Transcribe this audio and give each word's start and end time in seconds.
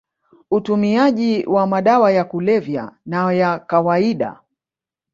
utumiaji 0.51 1.45
wa 1.45 1.67
madawa 1.67 2.11
ya 2.11 2.23
kulevya 2.23 2.91
na 3.05 3.33
ya 3.33 3.59
kawaida 3.59 4.39